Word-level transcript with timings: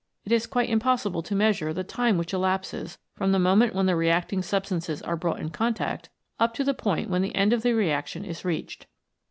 It 0.25 0.31
is 0.31 0.47
quite 0.47 0.67
impossible 0.71 1.21
to 1.21 1.35
measure 1.35 1.73
the 1.73 1.83
time 1.83 2.17
which 2.17 2.33
elapses 2.33 2.97
from 3.15 3.31
the 3.31 3.37
moment 3.37 3.75
when 3.75 3.85
the 3.85 3.95
reacting 3.95 4.41
substances 4.41 5.03
are 5.03 5.15
brought 5.15 5.39
in 5.39 5.51
contact 5.51 6.09
up 6.39 6.55
to 6.55 6.63
the 6.63 6.75
moment 6.83 7.11
when 7.11 7.21
the 7.21 7.35
end 7.35 7.53
of 7.53 7.61
the 7.61 7.73
reaction 7.73 8.25
is 8.25 8.43
reached. 8.43 8.87